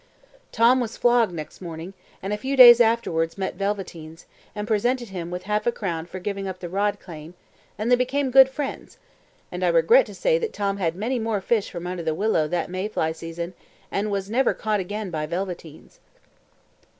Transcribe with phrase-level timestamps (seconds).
[0.51, 1.93] Tom was flogged next morning,
[2.23, 6.17] and a few days afterwards met Velveteens, and presented him with half a crown for
[6.17, 7.35] giving up the rod claim,
[7.77, 8.97] and they became sworn friends;
[9.51, 12.47] and I regret to say that Tom had many more fish from under the willow
[12.47, 13.53] that May fly season,
[13.91, 15.99] and was never caught again by Velveteens.